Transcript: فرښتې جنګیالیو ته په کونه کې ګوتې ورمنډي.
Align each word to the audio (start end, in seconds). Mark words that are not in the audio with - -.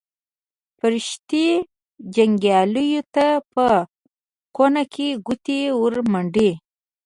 فرښتې 0.79 1.47
جنګیالیو 2.15 3.01
ته 3.15 3.27
په 3.53 3.67
کونه 4.55 4.81
کې 4.93 5.07
ګوتې 5.25 5.61
ورمنډي. 5.81 6.51